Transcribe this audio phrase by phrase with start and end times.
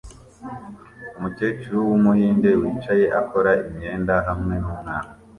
[1.17, 5.11] Umukecuru wumuhinde wicaye akora imyenda hamwe numwana